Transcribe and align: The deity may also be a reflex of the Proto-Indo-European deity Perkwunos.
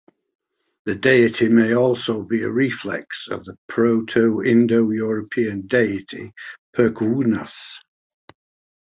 The 0.85 0.95
deity 0.95 1.47
may 1.47 1.75
also 1.75 2.23
be 2.23 2.41
a 2.41 2.49
reflex 2.49 3.27
of 3.29 3.45
the 3.45 3.55
Proto-Indo-European 3.69 5.67
deity 5.67 6.33
Perkwunos. 6.75 7.53